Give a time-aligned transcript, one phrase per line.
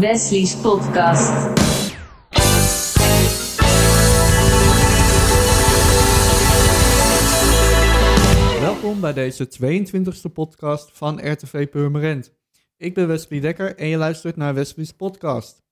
[0.00, 1.32] Wesley's podcast.
[8.60, 12.32] Welkom bij deze 22e podcast van RTV Purmerend.
[12.76, 15.62] Ik ben Wesley Dekker en je luistert naar Wesley's podcast.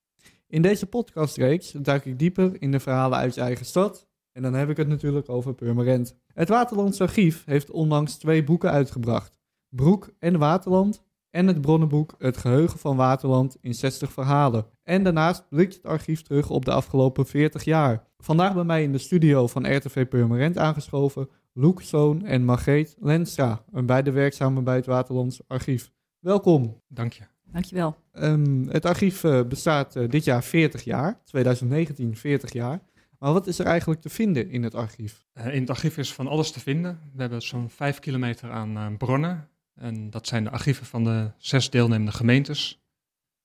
[0.46, 4.06] In deze podcastreeks duik ik dieper in de verhalen uit je eigen stad.
[4.32, 6.16] En dan heb ik het natuurlijk over Purmerend.
[6.34, 9.38] Het Waterlands Archief heeft onlangs twee boeken uitgebracht.
[9.68, 14.66] Broek en Waterland en het bronnenboek Het Geheugen van Waterland in 60 verhalen.
[14.82, 18.06] En daarnaast blikt het archief terug op de afgelopen 40 jaar.
[18.18, 23.64] Vandaag bij mij in de studio van RTV Purmerend aangeschoven Loek Zoon en Margreet Lenstra,
[23.72, 25.90] een beide werkzamen bij het Waterlands Archief.
[26.18, 26.82] Welkom.
[26.88, 27.22] Dank je.
[27.52, 27.96] Dankjewel.
[28.12, 32.80] Um, het archief uh, bestaat uh, dit jaar 40 jaar, 2019 40 jaar.
[33.18, 35.26] Maar wat is er eigenlijk te vinden in het archief?
[35.34, 36.98] Uh, in het archief is van alles te vinden.
[37.14, 39.48] We hebben zo'n 5 kilometer aan bronnen.
[39.78, 42.80] En dat zijn de archieven van de zes deelnemende gemeentes.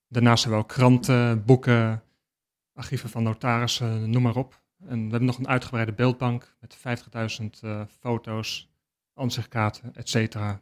[0.07, 2.03] Daarnaast hebben we ook kranten, boeken,
[2.73, 4.61] archieven van notarissen, noem maar op.
[4.79, 8.69] En we hebben nog een uitgebreide beeldbank met 50.000 foto's,
[9.13, 10.61] ansichtkaarten, et cetera.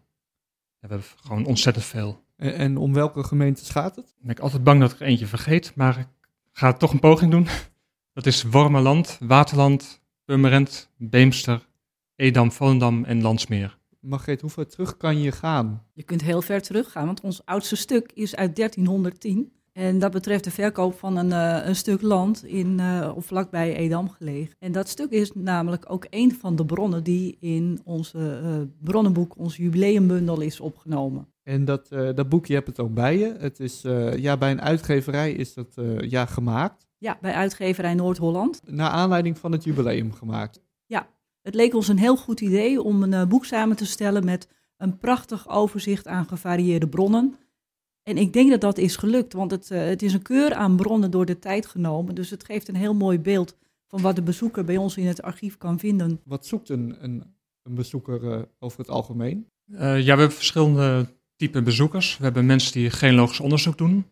[0.79, 2.23] we hebben gewoon ontzettend veel.
[2.35, 4.15] En, en, om welke gemeentes gaat het?
[4.19, 6.07] Ik ben altijd bang dat ik er eentje vergeet, maar ik
[6.51, 7.47] ga toch een poging doen.
[8.13, 11.67] Dat is Wormerland, Waterland, Purmerend, Beemster,
[12.15, 13.79] Edam, Volendam en Landsmeer.
[14.01, 15.83] Margreet, hoe ver terug kan je gaan?
[15.93, 19.51] Je kunt heel ver terug gaan, want ons oudste stuk is uit 1310.
[19.73, 23.75] En dat betreft de verkoop van een, uh, een stuk land in, uh, of vlakbij
[23.75, 24.55] Edam gelegen.
[24.59, 29.37] En dat stuk is namelijk ook een van de bronnen die in onze uh, bronnenboek,
[29.37, 31.27] ons jubileumbundel, is opgenomen.
[31.43, 33.35] En dat, dat boek, je hebt het ook bij je.
[33.39, 33.81] Het is,
[34.15, 36.87] ja, bij een uitgeverij is dat ja, gemaakt.
[36.97, 38.61] Ja, bij uitgeverij Noord-Holland.
[38.65, 40.61] Naar aanleiding van het jubileum gemaakt.
[41.41, 44.47] Het leek ons een heel goed idee om een boek samen te stellen met
[44.77, 47.35] een prachtig overzicht aan gevarieerde bronnen.
[48.03, 50.75] En ik denk dat dat is gelukt, want het, uh, het is een keur aan
[50.75, 52.15] bronnen door de tijd genomen.
[52.15, 53.57] Dus het geeft een heel mooi beeld
[53.87, 56.21] van wat de bezoeker bij ons in het archief kan vinden.
[56.25, 57.23] Wat zoekt een, een,
[57.63, 59.47] een bezoeker uh, over het algemeen?
[59.67, 62.17] Uh, ja, we hebben verschillende typen bezoekers.
[62.17, 64.05] We hebben mensen die genealogisch onderzoek doen.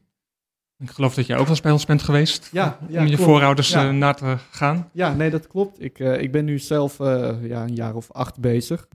[0.80, 2.50] Ik geloof dat jij ook wel eens bij ons bent geweest.
[2.52, 3.30] Ja, ja om je klopt.
[3.30, 3.92] voorouders ja.
[3.92, 4.90] na te gaan.
[4.92, 5.84] Ja, nee, dat klopt.
[5.84, 6.98] Ik, ik ben nu zelf
[7.42, 8.88] ja, een jaar of acht bezig.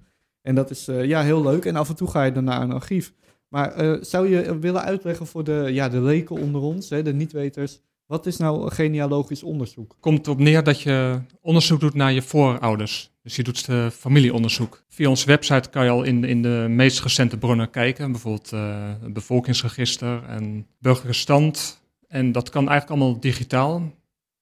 [0.42, 1.64] En dat is ja, heel leuk.
[1.64, 3.12] En af en toe ga je dan naar een archief.
[3.48, 7.80] Maar zou je willen uitleggen voor de, ja, de leken onder ons, hè, de niet-weters,
[8.06, 9.96] wat is nou genealogisch onderzoek?
[10.00, 13.12] Komt erop neer dat je onderzoek doet naar je voorouders.
[13.22, 14.84] Dus je doet familieonderzoek.
[14.88, 18.12] Via onze website kan je al in, in de meest recente bronnen kijken.
[18.12, 21.82] Bijvoorbeeld uh, het bevolkingsregister en burgerlijke stand.
[22.08, 23.92] En dat kan eigenlijk allemaal digitaal.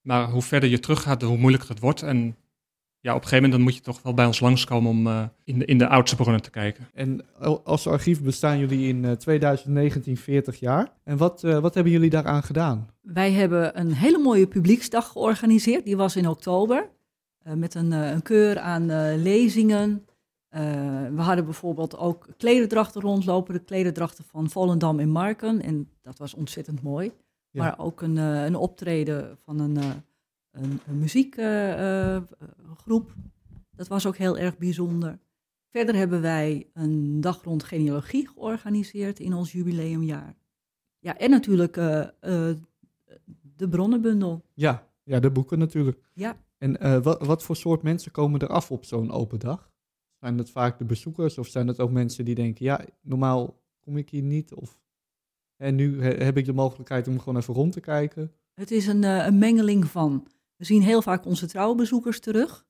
[0.00, 2.02] Maar hoe verder je teruggaat, hoe moeilijker het wordt.
[2.02, 2.36] En
[3.02, 5.24] ja, op een gegeven moment dan moet je toch wel bij ons langskomen om uh,
[5.44, 6.88] in, de, in de oudste bronnen te kijken.
[6.94, 7.24] En
[7.64, 10.92] als archief bestaan jullie in uh, 2019 40 jaar.
[11.04, 12.90] En wat, uh, wat hebben jullie daaraan gedaan?
[13.00, 15.84] Wij hebben een hele mooie publieksdag georganiseerd.
[15.84, 16.90] Die was in oktober.
[17.46, 20.06] Uh, met een, een, keur aan lezingen.
[21.14, 23.54] we hadden bijvoorbeeld ook klederdrachten rondlopen.
[23.54, 25.62] De klederdrachten van Volendam en Marken.
[25.62, 27.12] En dat was ontzettend mooi.
[27.50, 27.62] Ja.
[27.62, 29.78] Maar ook een, een optreden van een
[30.52, 33.08] een, een muziekgroep.
[33.08, 33.14] Uh,
[33.70, 35.18] dat was ook heel erg bijzonder.
[35.68, 40.36] Verder hebben wij een dag rond genealogie georganiseerd in ons jubileumjaar.
[40.98, 42.06] Ja, en natuurlijk uh,
[43.56, 44.44] de bronnenbundel.
[44.54, 45.98] Ja, ja, de boeken natuurlijk.
[46.12, 46.36] Ja.
[46.58, 49.70] En wat, wat voor soort mensen komen er af op zo'n open dag?
[50.20, 53.96] Zijn dat vaak de bezoekers of zijn het ook mensen die denken, ja, normaal kom
[53.96, 54.54] ik hier niet?
[54.54, 54.80] Of
[55.56, 58.32] en nu heb ik de mogelijkheid om gewoon even rond te kijken.
[58.54, 60.26] Het is een, een mengeling van.
[60.62, 62.66] We zien heel vaak onze trouwe bezoekers terug,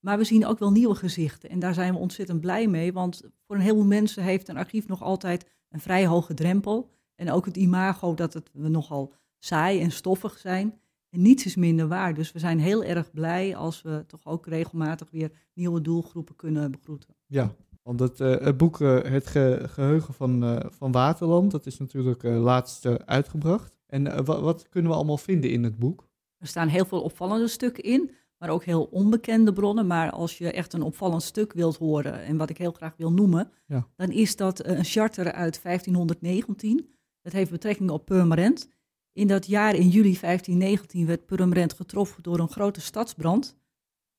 [0.00, 1.50] maar we zien ook wel nieuwe gezichten.
[1.50, 4.86] En daar zijn we ontzettend blij mee, want voor een heleboel mensen heeft een archief
[4.86, 6.90] nog altijd een vrij hoge drempel.
[7.14, 10.80] En ook het imago dat het, we nogal saai en stoffig zijn.
[11.08, 12.14] En niets is minder waar.
[12.14, 16.70] Dus we zijn heel erg blij als we toch ook regelmatig weer nieuwe doelgroepen kunnen
[16.70, 17.14] begroeten.
[17.26, 21.78] Ja, want het, het boek uh, Het ge Geheugen van, uh, van Waterland, dat is
[21.78, 23.80] natuurlijk laatst uitgebracht.
[23.86, 26.10] En wat kunnen we allemaal vinden in het boek?
[26.42, 29.86] Er staan heel veel opvallende stukken in, maar ook heel onbekende bronnen.
[29.86, 33.12] Maar als je echt een opvallend stuk wilt horen, en wat ik heel graag wil
[33.12, 33.88] noemen, ja.
[33.96, 36.94] dan is dat een charter uit 1519.
[37.20, 38.68] Dat heeft betrekking op Purmerend.
[39.12, 43.56] In dat jaar, in juli 1519, werd Purmerend getroffen door een grote stadsbrand.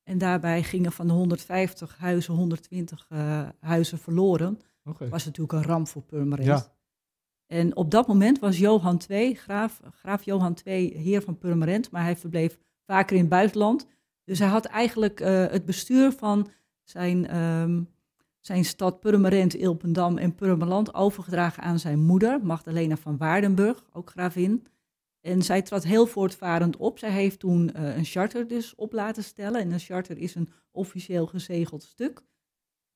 [0.04, 4.60] En daarbij gingen van de 150 huizen 120 uh, huizen verloren.
[4.84, 4.98] Okay.
[5.00, 6.48] Dat was natuurlijk een ramp voor Purmerend.
[6.48, 6.74] Ja.
[7.48, 12.04] En op dat moment was Johan II, graaf, graaf Johan II, heer van Purmerend, maar
[12.04, 13.88] hij verbleef vaker in het buitenland.
[14.24, 16.50] Dus hij had eigenlijk uh, het bestuur van
[16.84, 17.90] zijn, um,
[18.40, 24.66] zijn stad Purmerend, Ilpendam en Purmerland overgedragen aan zijn moeder, Magdalena van Waardenburg, ook gravin.
[25.22, 27.00] En zij trad heel voortvarend op.
[27.00, 29.62] Zij heeft toen eh, een charter dus op laten stellen.
[29.62, 32.22] En een charter is een officieel gezegeld stuk.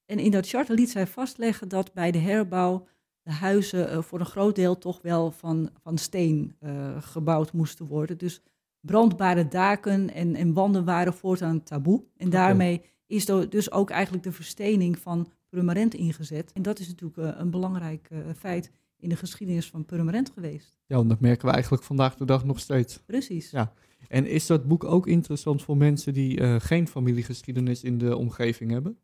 [0.05, 2.87] En in dat charter liet zij vastleggen dat bij de herbouw
[3.27, 7.85] de huizen eh, voor een groot deel toch wel van, van steen eh, gebouwd moesten
[7.85, 8.17] worden.
[8.17, 8.41] Dus
[8.79, 12.03] brandbare daken en, en wanden waren voortaan taboe.
[12.17, 16.51] En daarmee is dus ook eigenlijk de verstening van Purmerend ingezet.
[16.53, 20.77] En dat is natuurlijk eh, een belangrijk feit in de geschiedenis van Purmerend geweest.
[20.85, 23.01] Ja, want dat merken we eigenlijk vandaag de dag nog steeds.
[23.05, 23.51] Precies.
[23.51, 23.73] Ja.
[24.07, 28.97] En is dat boek ook interessant voor mensen die geen familiegeschiedenis in de omgeving hebben?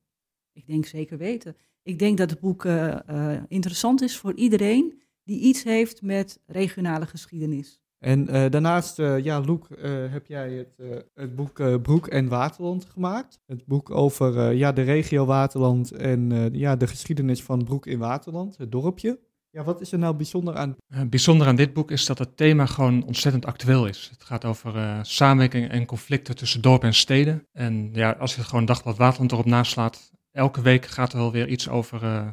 [0.53, 1.55] Ik denk zeker weten.
[1.83, 6.39] Ik denk dat het boek eh, eh, interessant is voor iedereen die iets heeft met
[6.45, 7.81] regionale geschiedenis.
[7.99, 12.27] En eh, daarnaast, eh, ja, Loek, eh, heb jij het, eh, het boek Broek en
[12.27, 13.39] Waterland gemaakt.
[13.45, 17.85] Het boek over eh, ja, de regio Waterland en eh, ja, de geschiedenis van Broek
[17.85, 19.19] in Waterland, het dorpje.
[19.49, 20.75] Ja, wat is er nou bijzonder aan?
[20.87, 24.09] Eh, bijzonder aan dit boek is dat het thema gewoon ontzettend actueel is.
[24.11, 27.47] Het gaat over eh, samenwerking en conflicten tussen dorpen en steden.
[27.51, 31.47] En ja, als je gewoon Dagblad Waterland erop naslaat, elke week gaat er wel weer
[31.47, 32.27] iets over eh,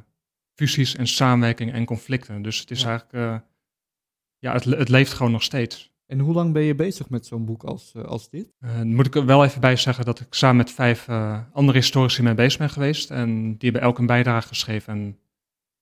[0.54, 2.42] fusies en samenwerking en conflicten.
[2.42, 2.88] Dus het is Ja.
[2.88, 3.36] eigenlijk, eh,
[4.38, 5.88] ja, het, het leeft gewoon nog steeds.
[6.06, 8.52] En hoe lang ben je bezig met zo'n boek als, eh, als dit?
[8.84, 11.08] Moet ik er wel even bij zeggen dat ik samen met vijf
[11.52, 13.10] andere historici mee bezig ben geweest.
[13.10, 14.92] En die hebben elk een bijdrage geschreven.
[14.92, 15.18] En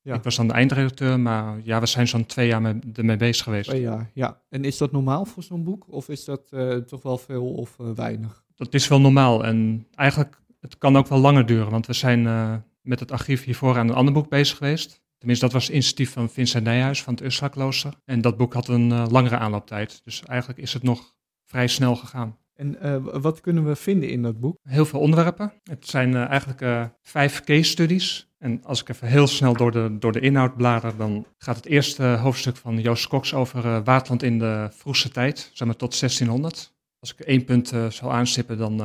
[0.03, 0.15] Ja.
[0.15, 3.45] ik was dan de eindredacteur, maar ja, we zijn zo'n twee jaar mee, ermee bezig
[3.45, 3.69] geweest.
[3.69, 4.41] Twee jaar, ja.
[4.49, 5.85] En is dat normaal voor zo'n boek?
[5.93, 6.49] Of is dat
[6.87, 8.45] toch wel veel of weinig?
[8.55, 9.45] Dat is wel normaal.
[9.45, 11.71] En eigenlijk, het kan ook wel langer duren.
[11.71, 15.03] Want we zijn eh, met het archief hiervoor aan een ander boek bezig geweest.
[15.19, 17.95] Tenminste, dat was het initiatief van Vincent Nijhuis van het Ursula-klooster.
[18.05, 20.01] En dat boek had een eh, langere aanlooptijd.
[20.05, 22.39] Dus eigenlijk is het nog vrij snel gegaan.
[22.55, 24.59] En eh, wat kunnen we vinden in dat boek?
[24.63, 25.53] Heel veel onderwerpen.
[25.63, 28.33] Het zijn eigenlijk vijf case studies.
[28.39, 31.67] En als ik even heel snel door de, door de inhoud blader, dan gaat het
[31.67, 36.77] eerste hoofdstuk van Joost Cox over Waterland in de vroegste tijd, zeg maar tot 1600.
[36.99, 38.81] Als ik één punt zou aanstippen, dan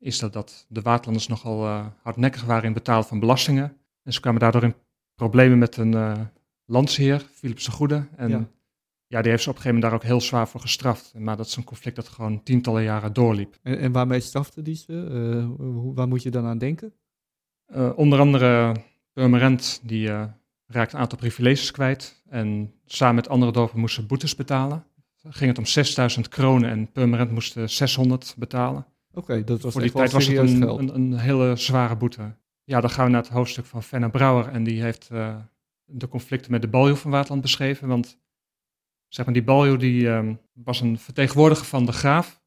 [0.00, 3.76] is dat dat de Waterlanders nogal eh, hardnekkig waren in het betalen van belastingen.
[4.02, 4.74] En ze kwamen daardoor in
[5.14, 6.20] problemen met een eh
[6.64, 8.08] landsheer, Philips de Goede.
[8.16, 8.48] En Ja.
[9.06, 9.20] ja.
[9.22, 11.14] die heeft ze op een gegeven moment daar ook heel zwaar voor gestraft.
[11.18, 13.58] Maar dat is een conflict dat gewoon tientallen jaren doorliep.
[13.62, 14.92] En, en waarmee strafte die ze?
[15.58, 16.92] Hoe- waar moet je dan aan denken?
[17.94, 18.74] Onder andere
[19.12, 20.08] Purmerend, die
[20.66, 22.22] raakte een aantal privileges kwijt.
[22.28, 24.84] En samen met andere dorpen moesten boetes betalen.
[25.22, 28.86] Dan ging het om 6000 kronen en Purmerend moest eh, 600 betalen.
[29.14, 32.36] Oké, dat was Voor die tijd was het een, een, een hele zware boete.
[32.64, 34.48] Ja, dan gaan we naar het hoofdstuk van Fenna Brouwer.
[34.48, 35.36] En die heeft eh,
[35.84, 37.88] de conflicten met de baljo van Waterland beschreven.
[37.88, 38.18] Want
[39.08, 42.42] zeg maar, die baljo die, ehm, was een vertegenwoordiger van de graaf.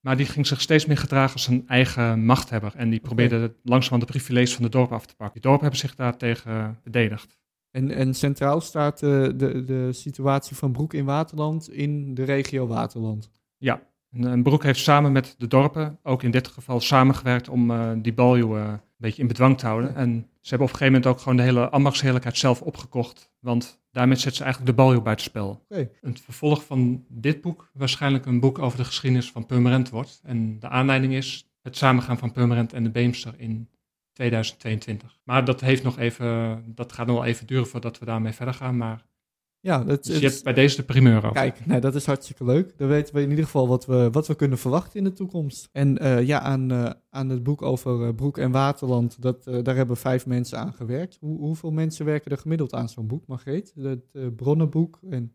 [0.00, 2.72] Maar die ging zich steeds meer gedragen als een eigen machthebber.
[2.76, 5.40] En die probeerde langzamerhand de privileges van de dorpen af te pakken.
[5.40, 7.38] Die dorpen hebben zich daartegen verdedigd.
[7.70, 12.66] En, en centraal staat eh, de, de situatie van Broek in Waterland in de regio
[12.66, 13.30] Waterland.
[13.56, 17.70] Ja, en, en Broek heeft samen met de dorpen, ook in dit geval samengewerkt om
[17.70, 19.94] eh, die baljo eh, een beetje in bedwang te houden.
[19.94, 23.30] En ze hebben op een gegeven moment ook gewoon de hele ambachtsheerlijkheid zelf opgekocht.
[23.40, 25.64] Want daarmee zetten ze eigenlijk de baljo buitenspel.
[25.68, 25.90] Oké.
[26.00, 30.20] Het vervolg van dit boek waarschijnlijk een boek over de geschiedenis van Purmerend wordt.
[30.24, 33.68] En de aanleiding is het samengaan van Purmerend en de Beemster in
[34.12, 35.18] 2022.
[35.24, 38.54] Maar dat, heeft nog even, dat gaat nog wel even duren voordat we daarmee verder
[38.54, 38.76] gaan.
[38.76, 39.04] Maar
[39.64, 41.32] Ja, dat, dus je hebt bij deze de primeur over.
[41.32, 42.78] Kijk, nee, dat is hartstikke leuk.
[42.78, 45.68] Dan weten we in ieder geval wat we, wat we kunnen verwachten in de toekomst.
[45.72, 49.62] En eh, ja, aan, eh, aan het boek over eh, Broek en Waterland, dat, eh,
[49.62, 51.16] daar hebben vijf mensen aan gewerkt.
[51.20, 53.72] Hoe, hoeveel mensen werken er gemiddeld aan zo'n boek, Margreet?
[53.76, 55.32] Het eh, bronnenboek en...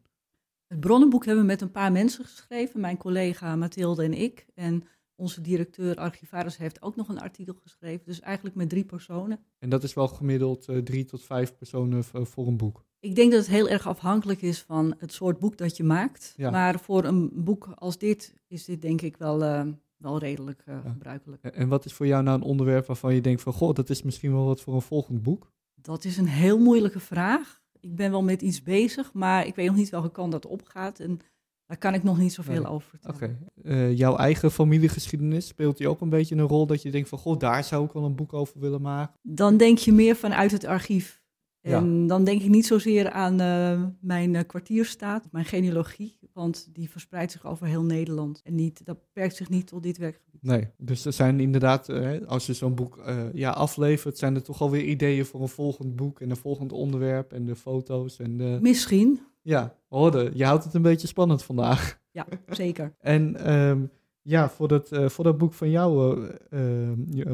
[0.67, 2.79] Het bronnenboek hebben we met een paar mensen geschreven.
[2.79, 4.45] Mijn collega Mathilde en ik.
[4.55, 4.83] En
[5.17, 8.05] onze directeur archivaris heeft ook nog een artikel geschreven.
[8.05, 9.39] Dus eigenlijk met drie personen.
[9.59, 12.85] En dat is wel gemiddeld eh, drie tot vijf personen voor een boek.
[12.99, 16.33] Ik denk dat het heel erg afhankelijk is van het soort boek dat je maakt.
[16.37, 16.49] Ja.
[16.49, 19.65] Maar voor een boek als dit is dit denk ik wel, eh,
[19.97, 20.89] wel redelijk eh, Ja.
[20.91, 21.43] gebruikelijk.
[21.43, 23.53] En- En wat is voor jou nou een onderwerp waarvan je denkt van...
[23.53, 25.51] Goh, dat is misschien wel wat voor een volgend boek?
[25.75, 27.61] Dat is een heel moeilijke vraag.
[27.79, 30.99] Ik ben wel met iets bezig, maar ik weet nog niet welke kant dat opgaat.
[30.99, 31.19] En
[31.67, 32.71] daar kan ik nog niet zoveel Nee.
[32.71, 33.17] over Oké.
[33.17, 33.49] vertellen.
[33.63, 37.17] Eh, jouw eigen familiegeschiedenis, speelt die ook een beetje een rol dat je denkt van...
[37.17, 39.15] Goh, daar zou ik wel een boek over willen maken?
[39.21, 41.25] Dan denk je meer vanuit het archief.
[41.61, 46.89] En dan denk ik niet zozeer aan eh, mijn eh, kwartierstaat, mijn genealogie, want die
[46.89, 48.41] verspreidt zich over heel Nederland.
[48.43, 50.43] En niet, dat beperkt zich niet tot dit werkgebied.
[50.43, 51.89] Nee, dus er zijn inderdaad,
[52.27, 52.99] als je zo'n boek
[53.33, 57.33] ja, aflevert, zijn er toch alweer ideeën voor een volgend boek en een volgend onderwerp
[57.33, 58.19] en de foto's.
[58.19, 58.57] En de...
[58.61, 61.99] Misschien, Ja, hoorde, je houdt het een beetje spannend vandaag.
[62.11, 62.95] ja, zeker.
[62.99, 63.85] En ehm,
[64.21, 66.17] ja, voor dat, eh, voor dat boek van jou,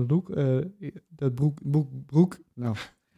[0.07, 0.57] Loek, eh,
[1.09, 2.75] dat boek, boek, broek, nou,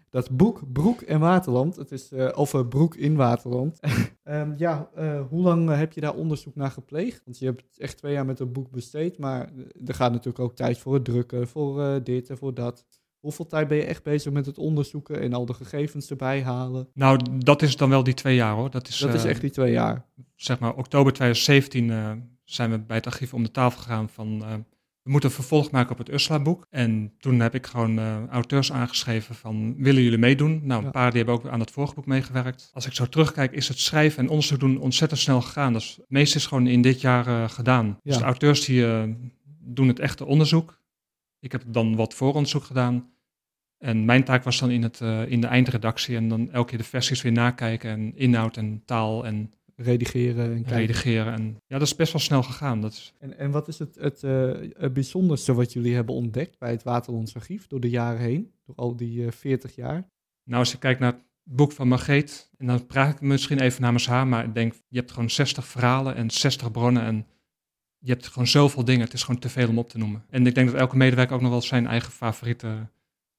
[0.10, 1.76] dat boek Broek en Waterland.
[1.76, 3.80] Het is over Broek in Waterland.
[4.24, 4.90] Ehm, ja,
[5.30, 7.22] hoe lang heb je daar onderzoek naar gepleegd?
[7.26, 9.52] Want je hebt echt twee jaar met het boek besteed, maar
[9.86, 12.86] er gaat natuurlijk ook tijd voor het drukken, voor dit en voor dat.
[13.26, 16.88] Hoeveel tijd ben je echt bezig met het onderzoeken en al de gegevens erbij halen?
[16.94, 18.70] Nou, dat is dan wel die twee jaar hoor.
[18.72, 20.06] Dat is, Dat is eh, echt die twee jaar.
[20.36, 22.12] zeg maar oktober 2017 eh,
[22.44, 24.54] zijn we bij het archief om de tafel gegaan van eh,
[25.02, 26.68] we moeten een vervolg maken op het Ursula-boek.
[26.70, 30.62] En toen heb ik gewoon auteurs aangeschreven van willen jullie meedoen?
[30.64, 30.92] Nou, een Ja.
[30.92, 32.70] paar die hebben ook aan het vorige boek meegewerkt.
[32.74, 35.74] Als ik zo terugkijk is het schrijven en onderzoek doen ontzettend snel gegaan.
[35.74, 38.00] Dus het meeste is gewoon in dit jaar gedaan.
[38.04, 38.86] Dus de auteurs die
[39.60, 40.82] doen het echte onderzoek.
[41.40, 43.14] Ik heb dan wat vooronderzoek gedaan.
[43.86, 46.78] En mijn taak was dan in, het, eh, in de eindredactie en dan elke keer
[46.78, 50.76] de versies weer nakijken en inhoud en taal en Redigeren en kijken.
[50.76, 51.34] redigeren.
[51.34, 52.82] En ja, dat is best wel snel gegaan.
[52.82, 54.22] Dat is, En, en wat is het, het,
[54.78, 58.52] het bijzonderste wat jullie hebben ontdekt bij het Waterlands Archief door de jaren heen?
[58.66, 60.10] Door al die eh 40 jaar?
[60.44, 63.82] nou, als je kijkt naar het boek van Margreet, en dan praat ik misschien even
[63.82, 67.28] namens haar, maar ik denk, je hebt gewoon 60 verhalen en 60 bronnen en
[67.98, 69.04] je hebt gewoon zoveel dingen.
[69.04, 70.26] Het is gewoon te veel om op te noemen.
[70.30, 72.88] En ik denk dat elke medewerker ook nog wel zijn eigen favoriete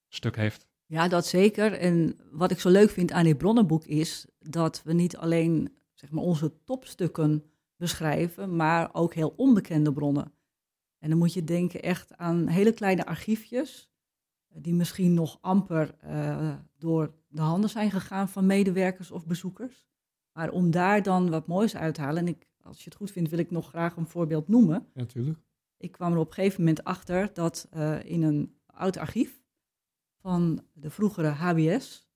[0.09, 0.67] stuk heeft.
[0.87, 1.73] Ja, dat zeker.
[1.73, 6.11] En wat ik zo leuk vind aan dit bronnenboek is dat we niet alleen zeg
[6.11, 7.45] maar, onze topstukken
[7.77, 10.33] beschrijven, maar ook heel onbekende bronnen.
[10.99, 13.91] En dan moet je denken echt aan hele kleine archiefjes,
[14.49, 19.87] eh, die misschien nog amper eh, door de handen zijn gegaan van medewerkers of bezoekers.
[20.33, 23.11] Maar om daar dan wat moois uit te halen, en ik, als je het goed
[23.11, 24.75] vindt, wil ik nog graag een voorbeeld noemen.
[24.95, 25.39] Ja, natuurlijk.
[25.77, 29.45] Ik kwam er op een gegeven moment achter dat eh, in een oud archief
[30.26, 32.09] van de vroegere HBS,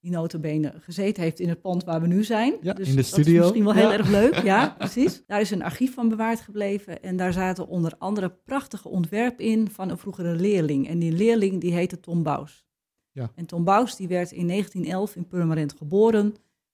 [0.00, 2.54] die notabene gezeten heeft in het pand waar we nu zijn.
[2.62, 3.32] Ja, dus in de Dat studio.
[3.32, 3.92] is misschien wel heel Ja.
[3.98, 5.22] erg leuk, ja, precies.
[5.26, 9.70] Daar is een archief van bewaard gebleven en daar zaten onder andere prachtige ontwerpen in
[9.70, 10.88] van een vroegere leerling.
[10.88, 12.66] En die leerling die heette Tom Bous.
[13.10, 13.32] Ja.
[13.34, 16.24] En Tom Bous die werd in 1911 in Purmerend geboren.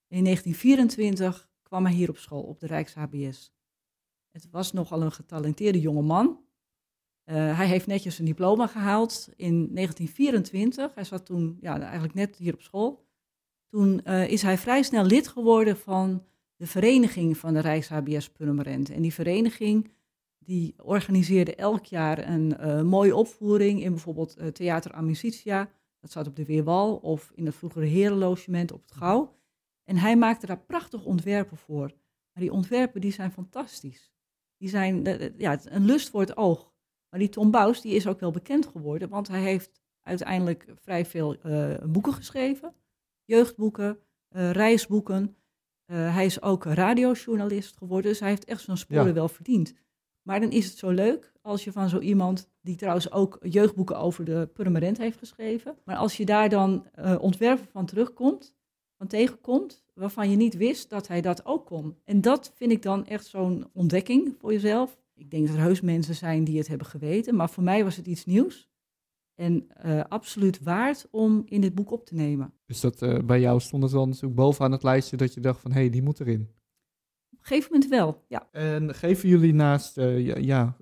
[0.09, 3.53] En in 1924 kwam hij hier op school, op de Rijks-HBS.
[4.31, 6.41] Het was nogal een getalenteerde jonge man.
[7.31, 10.95] Eh, hij heeft netjes een diploma gehaald in 1924.
[10.95, 13.05] Hij zat toen ja, eigenlijk net hier op school.
[13.69, 16.25] Toen eh, is hij vrij snel lid geworden van
[16.57, 18.91] de vereniging van de Rijks-HBS Purmerend.
[18.91, 19.91] En die vereniging
[20.39, 25.71] die organiseerde elk jaar een eh, mooie opvoering in bijvoorbeeld Theater Amicitia.
[26.01, 29.37] Dat zat op de Weerwal of in het vroegere herenlogement op het Gouw.
[29.85, 31.87] En hij maakte daar prachtige ontwerpen voor.
[32.33, 34.13] Maar die ontwerpen die zijn fantastisch.
[34.57, 35.07] Die zijn
[35.37, 36.70] ja, een lust voor het oog.
[37.11, 41.07] Maar die Tom Bous die is ook wel bekend geworden, want hij heeft uiteindelijk vrij
[41.07, 42.75] veel eh, boeken geschreven.
[43.25, 43.99] Jeugdboeken,
[44.29, 45.37] eh, reisboeken.
[45.85, 49.13] Eh, hij is ook radiojournalist geworden, dus hij heeft echt zijn sporen Ja.
[49.13, 49.75] wel verdiend.
[50.23, 53.99] Maar dan is het zo leuk als je van zo iemand, die trouwens ook jeugdboeken
[53.99, 56.87] over de Purmerend heeft geschreven, maar als je daar dan
[57.21, 58.55] ontwerpen van terugkomt,
[58.97, 61.97] van tegenkomt, waarvan je niet wist dat hij dat ook kon.
[62.05, 64.99] En dat vind ik dan echt zo'n ontdekking voor jezelf.
[65.21, 67.97] Ik denk dat er heus mensen zijn die het hebben geweten, maar voor mij was
[67.97, 68.71] het iets nieuws.
[69.35, 72.53] En eh, absoluut waard om in dit boek op te nemen.
[72.67, 75.61] Dus dat, eh, bij jou stond het wel natuurlijk bovenaan het lijstje dat je dacht
[75.61, 76.41] van, hé, hey, die moet erin.
[76.41, 78.49] Op een gegeven moment wel, ja.
[78.53, 80.77] En geven jullie naast, eh, ja,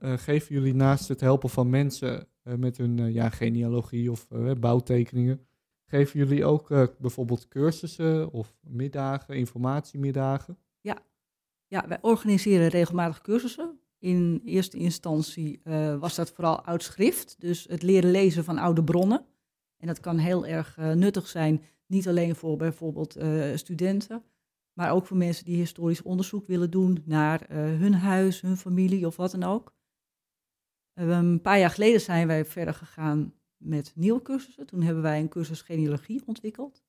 [0.00, 4.28] geven jullie naast het helpen van mensen met hun ja, genealogie of
[4.60, 5.46] bouwtekeningen,
[5.86, 10.58] geven jullie ook bijvoorbeeld cursussen of middagen, informatiemiddagen?
[11.68, 13.80] Ja, wij organiseren regelmatig cursussen.
[13.98, 18.84] In eerste instantie eh, was dat vooral oud schrift, dus het leren lezen van oude
[18.84, 19.24] bronnen.
[19.76, 24.22] En dat kan heel erg eh, nuttig zijn, niet alleen voor bijvoorbeeld eh, studenten,
[24.72, 29.16] maar ook voor mensen die historisch onderzoek willen doen naar hun huis, hun familie of
[29.16, 29.74] wat dan ook.
[30.94, 34.66] Een paar jaar geleden zijn wij verder gegaan met nieuwe cursussen.
[34.66, 36.84] Toen hebben wij een cursus genealogie ontwikkeld.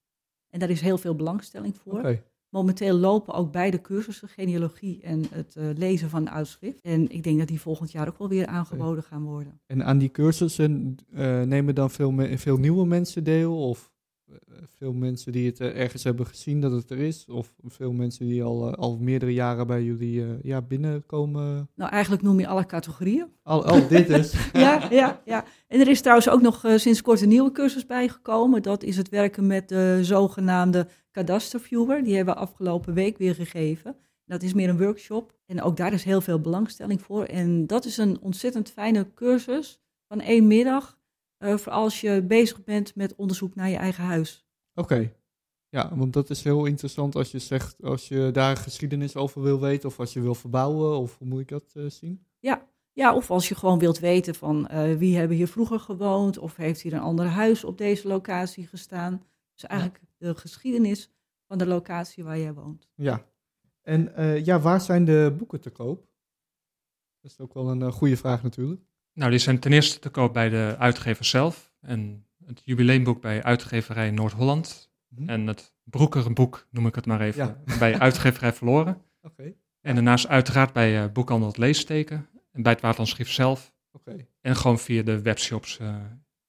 [0.50, 2.22] En daar is heel veel belangstelling voor.
[2.50, 6.82] Momenteel lopen ook beide cursussen, genealogie en het eh, lezen van uitschrift.
[6.82, 9.62] En ik denk dat die volgend jaar ook wel weer aangeboden gaan worden.
[9.66, 13.70] En aan die cursussen eh, nemen dan veel, veel nieuwe mensen deel?
[13.70, 13.92] Of
[14.77, 17.25] veel mensen die het eh, ergens hebben gezien dat het er is?
[17.29, 21.69] Of veel mensen die al, eh, al meerdere jaren bij jullie eh, ja, binnenkomen?
[21.75, 23.27] Nou, eigenlijk noem je alle categorieën.
[23.43, 24.34] Al, al dit is.
[24.53, 25.46] Ja, ja, ja.
[25.67, 28.62] En er is trouwens ook nog eh, sinds kort een nieuwe cursus bijgekomen.
[28.62, 32.03] Dat is het werken met de zogenaamde kadasterviewer.
[32.03, 33.96] Die hebben we afgelopen week weer gegeven.
[34.25, 35.36] Dat is meer een workshop.
[35.46, 37.24] En ook daar is heel veel belangstelling voor.
[37.24, 41.00] En dat is een ontzettend fijne cursus van één middag.
[41.38, 44.48] Eh, voor als je bezig bent met onderzoek naar je eigen huis.
[44.75, 45.13] Oké.
[45.70, 49.60] Ja, want dat is heel interessant als je zegt, als je daar geschiedenis over wil
[49.60, 52.25] weten of als je wil verbouwen, of hoe moet ik dat eh, zien?
[52.98, 56.56] Ja, of als je gewoon wilt weten van eh, wie hebben hier vroeger gewoond of
[56.56, 59.24] heeft hier een ander huis op deze locatie gestaan.
[59.53, 61.10] Dus eigenlijk de geschiedenis
[61.48, 62.89] van de locatie waar jij woont.
[62.96, 63.25] Ja.
[63.82, 66.08] En eh, ja, waar zijn de boeken te koop?
[67.22, 68.82] Dat is ook wel een goede vraag natuurlijk.
[69.17, 71.74] Nou, die zijn ten eerste te koop bij de uitgever zelf.
[71.81, 74.91] En het jubileumboek bij uitgeverij Noord-Holland.
[75.07, 75.29] Mhm.
[75.29, 77.77] En het Broekerboek, noem ik het maar even, Ja.
[77.79, 79.01] bij uitgeverij Verloren.
[79.21, 82.27] Oké, En daarnaast uiteraard bij eh, boekhandel Het Leesteken.
[82.51, 83.74] En bij het Waterlandschrift zelf.
[83.91, 84.15] oké.
[84.41, 85.79] En gewoon via de webshops.
[85.79, 85.95] eh,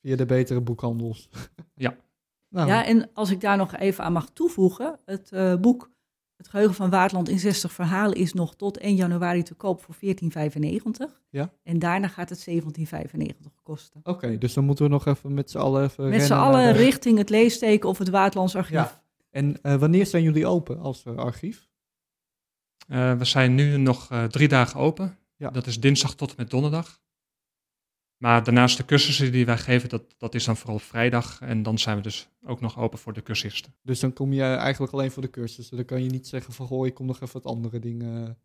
[0.03, 1.29] Via de betere boekhandels.
[1.75, 1.97] Ja.
[2.49, 5.91] nou, Ja, en als ik daar nog even aan mag toevoegen, het eh, boek
[6.39, 9.95] Het Geheugen van Waardland in 60 verhalen is nog tot 1 januari te koop voor
[9.95, 10.01] 14,95.
[11.31, 11.53] Ja.
[11.63, 12.57] En daarna gaat het 17,95
[13.63, 14.01] kosten.
[14.05, 16.79] Oké, dus dan moeten we nog even met z'n allen even Met z'n allen de-
[16.79, 18.73] richting het leesteken of het Waardlands Archief.
[18.75, 19.03] Ja.
[19.31, 21.69] En eh, wanneer zijn jullie open als eh, archief?
[22.89, 25.19] eh, we zijn nu nog eh, drie dagen open.
[25.37, 25.51] Ja.
[25.51, 27.01] Dat is dinsdag tot en met donderdag.
[28.19, 31.41] Maar daarnaast de cursussen die wij geven, dat, dat is dan vooral vrijdag.
[31.41, 33.75] En dan zijn we dus ook nog open voor de cursisten.
[33.83, 35.77] Dus dan kom je eigenlijk alleen voor de cursussen.
[35.77, 38.39] Dan kan je niet zeggen van, goh, ik kom nog even wat andere dingen.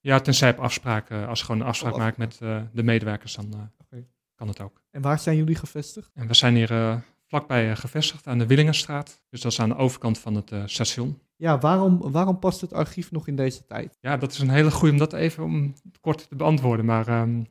[0.00, 2.82] Ja, tenzij op afspraak, eh, als je gewoon een afspraak Oh, maakt met eh, de
[2.82, 3.98] medewerkers, dan eh,
[4.34, 4.82] kan het ook.
[4.90, 6.10] En waar zijn jullie gevestigd?
[6.14, 9.22] En we zijn hier vlakbij gevestigd aan de Willingenstraat.
[9.30, 11.18] Dus dat is aan de overkant van het station.
[11.36, 13.98] Ja, waarom, waarom past het archief nog in deze tijd?
[14.00, 16.84] Ja, dat is een hele goede om dat even om kort te beantwoorden.
[16.84, 17.42] Maar ehm,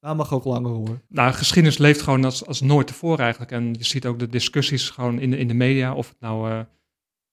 [0.00, 1.00] Nou, mag ook langer hoor.
[1.08, 3.52] nou, geschiedenis leeft gewoon als, als nooit tevoren eigenlijk.
[3.52, 6.50] En je ziet ook de discussies gewoon in de, in de media, of het nou
[6.50, 6.60] eh,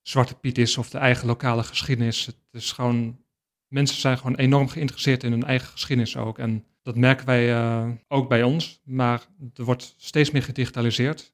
[0.01, 2.25] Zwarte Piet is of de eigen lokale geschiedenis.
[2.25, 3.20] Het is gewoon,
[3.67, 6.39] mensen zijn gewoon enorm geïnteresseerd in hun eigen geschiedenis ook.
[6.39, 11.34] En dat merken wij eh, ook bij ons, maar er wordt steeds meer gedigitaliseerd.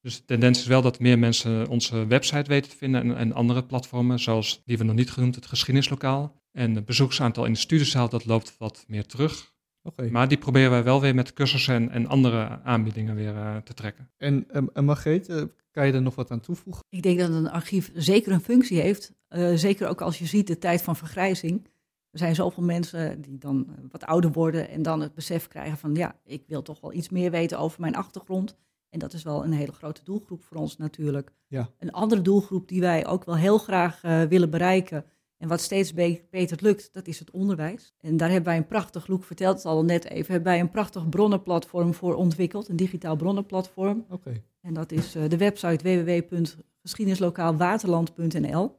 [0.00, 3.32] Dus de tendens is wel dat meer mensen onze website weten te vinden en, en
[3.32, 6.42] andere platformen, zoals die we nog niet genoemd, het geschiedenislokaal.
[6.52, 9.53] En het bezoeksaantal in de studiezaal, dat loopt wat meer terug.
[9.86, 10.08] Oké.
[10.10, 13.74] Maar die proberen wij wel weer met cursussen en, en andere aanbiedingen weer eh, te
[13.74, 14.10] trekken.
[14.16, 16.82] En, en, en Margreet, eh, kan je er nog wat aan toevoegen?
[16.88, 19.12] Ik denk dat een archief zeker een functie heeft.
[19.28, 21.66] eh, zeker ook als je ziet de tijd van vergrijzing.
[22.10, 25.94] Er zijn zoveel mensen die dan wat ouder worden en dan het besef krijgen van
[25.94, 28.56] ja, ik wil toch wel iets meer weten over mijn achtergrond.
[28.90, 31.32] En dat is wel een hele grote doelgroep voor ons natuurlijk.
[31.46, 31.68] Ja.
[31.78, 35.04] Een andere doelgroep die wij ook wel heel graag eh, willen bereiken
[35.36, 37.94] en wat steeds be- beter lukt, dat is het onderwijs.
[38.00, 40.70] En daar hebben wij een prachtig, Loek vertelt het al net even, hebben wij een
[40.70, 44.06] prachtig bronnenplatform voor ontwikkeld, een digitaal bronnenplatform.
[44.08, 44.42] Oké.
[44.60, 48.76] En dat is eh, de website www.geschiedenislokaalwaterland.nl.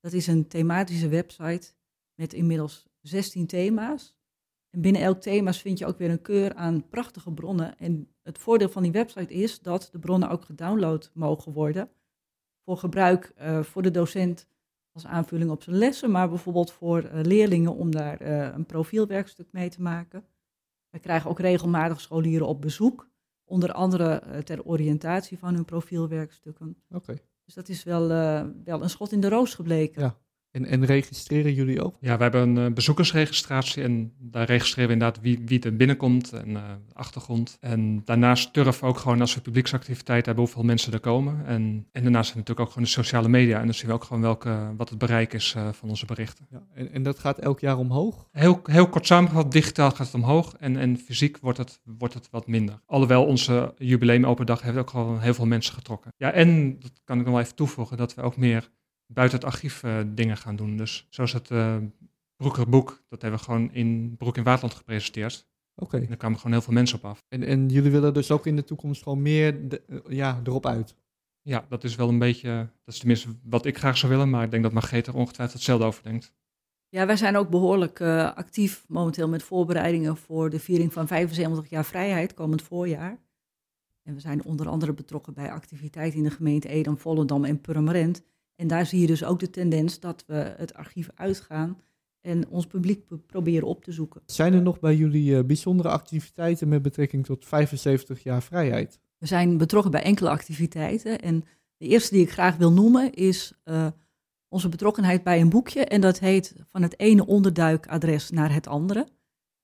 [0.00, 1.72] Dat is een thematische website
[2.14, 4.18] met inmiddels 16 thema's.
[4.70, 7.78] En binnen elk thema vind je ook weer een keur aan prachtige bronnen.
[7.78, 11.90] En het voordeel van die website is dat de bronnen ook gedownload mogen worden.
[12.64, 14.48] Voor gebruik eh, voor de docent
[14.92, 19.48] als aanvulling op zijn lessen, maar bijvoorbeeld voor eh, leerlingen om daar eh, een profielwerkstuk
[19.52, 20.24] mee te maken.
[20.90, 23.08] We krijgen ook regelmatig scholieren op bezoek.
[23.44, 26.82] Onder andere eh, ter oriëntatie van hun profielwerkstukken.
[26.90, 27.18] Oké.
[27.44, 28.08] Dus dat is wel,
[28.64, 30.02] wel een schot in de roos gebleken.
[30.02, 30.18] Ja.
[30.50, 31.96] En, en registreren jullie ook?
[32.00, 36.32] Ja, we hebben een eh, bezoekersregistratie en daar registreren we inderdaad wie, wie er binnenkomt
[36.32, 36.60] en de
[36.92, 37.56] achtergrond.
[37.60, 41.46] En daarnaast we ook gewoon als we publieksactiviteit hebben hoeveel mensen er komen.
[41.46, 44.04] En, en daarnaast zijn natuurlijk ook gewoon de sociale media en dan zien we ook
[44.04, 46.46] gewoon welke, wat het bereik is eh, van onze berichten.
[46.50, 46.62] Ja.
[46.74, 48.28] En, en dat gaat elk jaar omhoog?
[48.32, 52.28] Heel, heel kort samengevat, digitaal gaat het omhoog en, en fysiek wordt het, wordt het
[52.30, 52.80] wat minder.
[52.86, 56.12] Alhoewel onze jubileum open dag heeft ook gewoon heel veel mensen getrokken.
[56.16, 58.70] Ja, en dat kan ik nog wel even toevoegen, dat we ook meer
[59.12, 60.76] buiten het archief eh, dingen gaan doen.
[60.76, 61.76] Dus zoals het eh
[62.36, 65.48] Broekerboek, dat hebben we gewoon in Broek in Waterland gepresenteerd.
[65.74, 65.96] Oké.
[65.98, 67.24] En daar kwamen gewoon heel veel mensen op af.
[67.28, 70.66] En, en jullie willen dus ook in de toekomst gewoon meer de- eh, ja, erop
[70.66, 70.94] uit?
[71.42, 74.44] Ja, dat is wel een beetje, dat is tenminste wat ik graag zou willen, maar
[74.44, 76.32] ik denk dat Margreet er ongetwijfeld hetzelfde over denkt.
[76.88, 81.70] Ja, wij zijn ook behoorlijk eh, actief momenteel met voorbereidingen voor de viering van 75
[81.70, 83.18] jaar vrijheid komend voorjaar.
[84.02, 88.22] En we zijn onder andere betrokken bij activiteiten in de gemeente Edam, Volendam en Purmerend.
[88.60, 91.78] En daar zie je dus ook de tendens dat we het archief uitgaan
[92.20, 94.22] en ons publiek pro- proberen op te zoeken.
[94.26, 99.00] Zijn er nog bij jullie eh, bijzondere activiteiten met betrekking tot 75 jaar vrijheid?
[99.18, 101.20] We zijn betrokken bij enkele activiteiten.
[101.20, 101.44] En
[101.76, 103.86] de eerste die ik graag wil noemen is eh,
[104.48, 105.84] onze betrokkenheid bij een boekje.
[105.84, 109.06] En dat heet Van het ene onderduikadres naar het andere.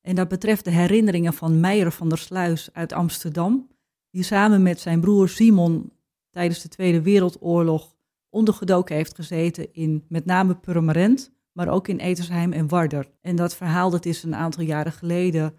[0.01, 3.69] En dat betreft de herinneringen van Meijer van der Sluis uit Amsterdam.
[4.11, 5.93] Die samen met zijn broer Simon
[6.31, 7.96] tijdens de Tweede Wereldoorlog
[8.37, 13.11] ondergedoken heeft gezeten in met name Purmerend, maar ook in Etersheim en Warder.
[13.21, 15.55] En dat verhaal dat is een aantal jaren geleden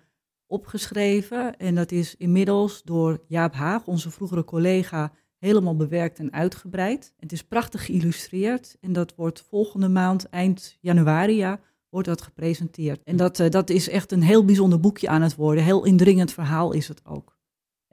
[0.47, 1.57] opgeschreven.
[1.57, 7.13] En dat is inmiddels door Jaap Haag, onze vroegere collega, helemaal bewerkt en uitgebreid.
[7.17, 11.59] Het is prachtig geïllustreerd en dat wordt volgende maand, eind januari, ja,
[11.89, 13.03] wordt dat gepresenteerd.
[13.03, 15.63] En dat, eh, dat is echt een heel bijzonder boekje aan het worden.
[15.63, 17.36] Heel indringend verhaal is het ook.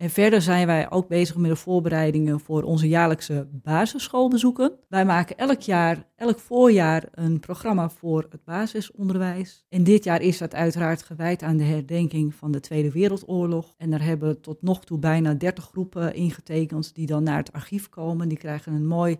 [0.04, 4.72] En verder zijn wij ook bezig met de voorbereidingen voor onze jaarlijkse basisschoolbezoeken.
[4.88, 9.66] Wij maken elk jaar, elk voorjaar, een programma voor het basisonderwijs.
[9.68, 13.74] En dit jaar is dat uiteraard gewijd aan de herdenking van de Tweede Wereldoorlog.
[13.76, 17.88] En daar hebben tot nog toe bijna 30 groepen ingetekend die dan naar het archief
[17.88, 18.28] komen.
[18.28, 19.18] Die krijgen een mooi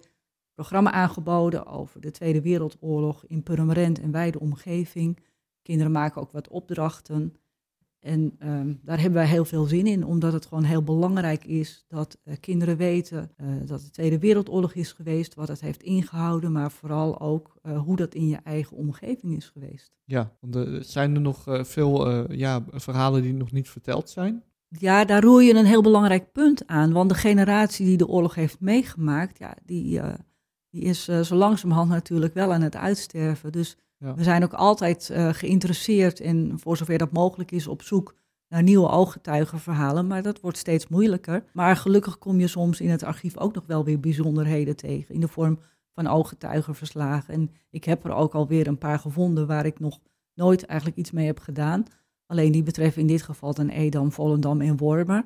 [0.55, 5.19] programma aangeboden over de Tweede Wereldoorlog in Purmerend en wijde omgeving.
[5.63, 7.37] Kinderen maken ook wat opdrachten.
[8.05, 11.85] En um, daar hebben wij heel veel zin in, omdat het gewoon heel belangrijk is
[11.89, 16.53] dat uh, kinderen weten uh, dat de Tweede Wereldoorlog is geweest, wat het heeft ingehouden,
[16.53, 19.93] maar vooral ook uh, hoe dat in je eigen omgeving is geweest.
[20.05, 24.43] Ja, want er zijn er nog veel ja, verhalen die nog niet verteld zijn?
[24.69, 28.35] Ja, daar roer je een heel belangrijk punt aan, want de generatie die de oorlog
[28.35, 30.01] heeft meegemaakt, ja, die,
[30.71, 33.53] die is zo langzamerhand natuurlijk wel aan het uitsterven.
[33.53, 33.77] Dus
[34.13, 38.15] We zijn ook altijd uh, geïnteresseerd en voor zover dat mogelijk is op zoek
[38.49, 41.45] naar nieuwe ooggetuigenverhalen, maar dat wordt steeds moeilijker.
[41.53, 45.21] Maar gelukkig kom je soms in het archief ook nog wel weer bijzonderheden tegen in
[45.21, 45.59] de vorm
[45.95, 47.35] van ooggetuigenverslagen.
[47.35, 50.01] En ik heb er ook alweer een paar gevonden waar ik nog
[50.35, 51.85] nooit eigenlijk iets mee heb gedaan.
[52.27, 55.25] Alleen die betreffen in dit geval dan Edam, Volendam en Wormer.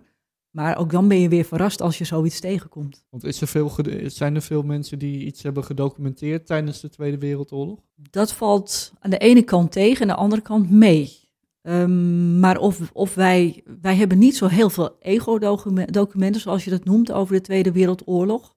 [0.58, 3.04] Maar ook dan ben je weer verrast als je zoiets tegenkomt.
[3.10, 3.70] Want is er veel,
[4.06, 7.78] zijn er veel mensen die iets hebben gedocumenteerd tijdens de Tweede Wereldoorlog?
[7.94, 11.28] Dat valt aan de ene kant tegen en aan de andere kant mee.
[11.62, 16.84] Um, maar of, of wij, wij hebben niet zo heel veel ego-documenten, zoals je dat
[16.84, 18.56] noemt, over de Tweede Wereldoorlog.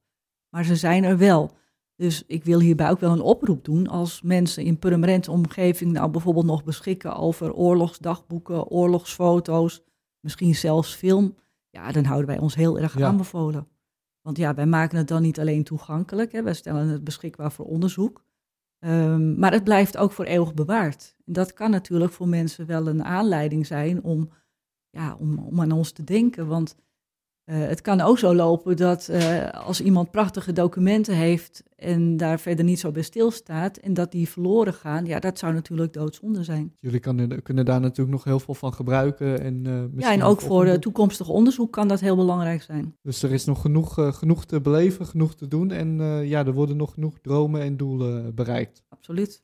[0.49, 1.51] Maar ze zijn er wel.
[1.95, 6.11] Dus ik wil hierbij ook wel een oproep doen als mensen in Purmerend omgeving nou
[6.11, 9.83] bijvoorbeeld nog beschikken over oorlogsdagboeken, oorlogsfoto's,
[10.19, 11.35] misschien zelfs film
[11.71, 13.67] ja, dan houden wij ons heel erg aanbevolen.
[14.21, 17.65] Want ja, wij maken het dan niet alleen toegankelijk, hè, wij stellen het beschikbaar voor
[17.65, 18.23] onderzoek,
[18.79, 21.15] um, maar het blijft ook voor eeuwig bewaard.
[21.25, 24.31] En dat kan natuurlijk voor mensen wel een aanleiding zijn om,
[24.89, 26.75] ja, om, om aan ons te denken, want
[27.51, 32.39] uh, het kan ook zo lopen dat uh, als iemand prachtige documenten heeft en daar
[32.39, 36.43] verder niet zo bij stilstaat en dat die verloren gaan, ja, dat zou natuurlijk doodzonde
[36.43, 36.75] zijn.
[36.79, 39.41] Jullie kan, kunnen daar natuurlijk nog heel veel van gebruiken.
[39.41, 42.95] En, uh, ja, en ook voor toekomstig onderzoek kan dat heel belangrijk zijn.
[43.01, 46.77] Dus er is nog genoeg, genoeg te beleven, genoeg te doen en ja, er worden
[46.77, 48.83] nog genoeg dromen en doelen bereikt.
[48.89, 49.43] Absoluut.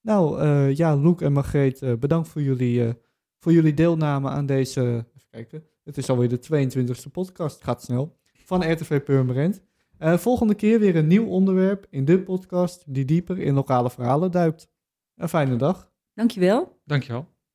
[0.00, 2.92] Nou ja, Loek en Margreet, bedankt voor jullie,
[3.38, 4.80] voor jullie deelname aan deze,
[5.14, 9.62] even kijken, het is alweer de 22e podcast, gaat snel, van RTV Purmerend.
[9.98, 14.30] Uh, volgende keer weer een nieuw onderwerp in de podcast die dieper in lokale verhalen
[14.30, 14.70] duikt.
[15.16, 15.92] Een fijne dag.
[16.14, 16.80] Dankjewel.
[16.84, 17.31] Dankjewel.